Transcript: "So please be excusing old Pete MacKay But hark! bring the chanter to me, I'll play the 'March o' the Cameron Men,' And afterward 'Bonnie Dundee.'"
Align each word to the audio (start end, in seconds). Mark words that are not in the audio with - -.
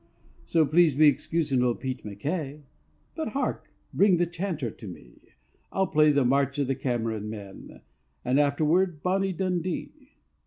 "So 0.45 0.65
please 0.65 0.95
be 0.95 1.05
excusing 1.05 1.61
old 1.61 1.79
Pete 1.79 2.03
MacKay 2.03 2.63
But 3.13 3.33
hark! 3.33 3.71
bring 3.93 4.17
the 4.17 4.25
chanter 4.25 4.71
to 4.71 4.87
me, 4.87 5.21
I'll 5.71 5.85
play 5.85 6.11
the 6.11 6.25
'March 6.25 6.57
o' 6.57 6.63
the 6.63 6.73
Cameron 6.73 7.29
Men,' 7.29 7.81
And 8.25 8.39
afterward 8.39 9.03
'Bonnie 9.03 9.33
Dundee.'" 9.33 10.15